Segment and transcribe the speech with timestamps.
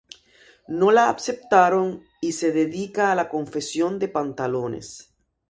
[0.69, 5.13] No la aceptaron, y se dedica a la confección de pantalones.